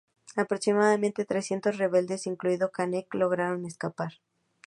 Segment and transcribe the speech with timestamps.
[0.35, 4.13] Aproximadamente, trescientos rebeldes, incluido Canek, lograron escapar.